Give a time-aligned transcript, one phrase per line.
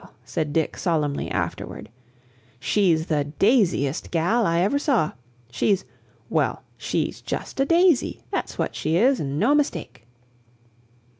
[0.01, 1.87] "Well," said Dick solemnly, afterward,
[2.59, 5.11] "she's the daisiest gal I ever saw!
[5.51, 5.85] She's
[6.27, 10.07] well, she's just a daisy, that's what she is, 'n' no mistake!"